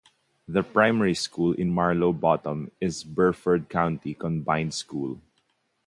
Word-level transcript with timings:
The 0.47 0.63
primary 0.63 1.13
school 1.13 1.53
in 1.53 1.69
Marlow 1.69 2.11
Bottom 2.11 2.71
is 2.81 3.03
Burford 3.03 3.69
County 3.69 4.15
Combined 4.15 4.73
School. 4.73 5.21